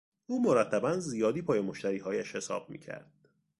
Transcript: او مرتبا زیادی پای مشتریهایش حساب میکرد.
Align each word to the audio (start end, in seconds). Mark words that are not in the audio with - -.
او 0.25 0.41
مرتبا 0.41 0.99
زیادی 0.99 1.41
پای 1.41 1.61
مشتریهایش 1.61 2.35
حساب 2.35 2.69
میکرد. 2.69 3.11